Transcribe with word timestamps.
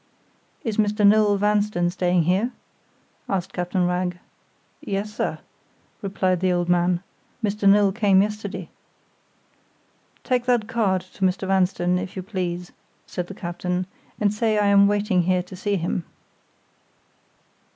"Is 0.63 0.77
Mr. 0.77 1.05
Noel 1.05 1.37
Vanstone 1.37 1.91
staying 1.91 2.23
here?" 2.23 2.51
asked 3.29 3.53
Captain 3.53 3.85
Wragge. 3.85 4.17
"Yes, 4.81 5.13
sir," 5.13 5.37
replied 6.01 6.39
the 6.39 6.51
old 6.51 6.67
man. 6.67 7.03
"Mr. 7.43 7.69
Noel 7.69 7.91
came 7.91 8.23
yesterday." 8.23 8.67
"Take 10.23 10.45
that 10.45 10.67
card 10.67 11.01
to 11.01 11.23
Mr. 11.23 11.47
Vanstone, 11.47 11.99
if 11.99 12.15
you 12.15 12.23
please," 12.23 12.71
said 13.05 13.27
the 13.27 13.35
captain, 13.35 13.85
"and 14.19 14.33
say 14.33 14.57
I 14.57 14.65
am 14.65 14.87
waiting 14.87 15.21
here 15.21 15.43
to 15.43 15.55
see 15.55 15.75
him." 15.75 16.03